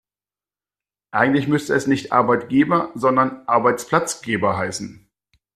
Eigentlich 1.11 1.47
müsste 1.47 1.75
es 1.75 1.85
nicht 1.85 2.11
Arbeitgeber, 2.11 2.91
sondern 2.95 3.45
Arbeitsplatzgeber 3.47 4.57
heißen. 4.57 5.07